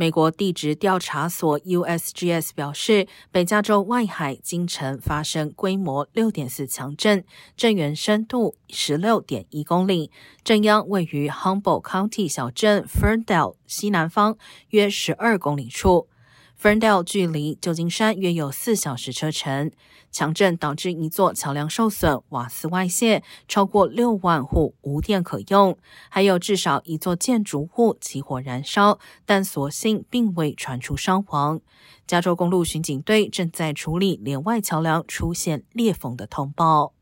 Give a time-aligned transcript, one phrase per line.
[0.00, 7.22] 美国地质调查所 （USGS） 表示，北加州外海今晨发生规模6.4强震，
[7.54, 10.10] 震源深度16.1公里，
[10.42, 14.38] 震央位于 Humboldt County 小镇 Ferndale 西南方
[14.70, 16.08] 约12公里处。
[16.60, 19.70] Ferndale 距离旧金山约有四小时车程。
[20.12, 25.78] 强震导致一座桥梁受损、瓦斯外泄，超过六万户无电可用，
[26.10, 31.60] 还有至少一座建筑物起火燃烧，但所幸并未传出伤亡。
[32.06, 36.92] 加州公路巡警队正在处理连外桥梁出现裂缝的通报。